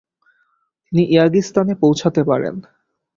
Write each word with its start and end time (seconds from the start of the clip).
তিনি 0.83 1.03
ইয়াগিস্তানে 1.05 1.73
পৌঁছাতে 1.75 2.21
পারেন। 2.23 2.55